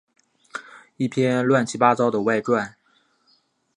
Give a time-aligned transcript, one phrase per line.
[0.97, 2.75] 一篇乱七八糟的外传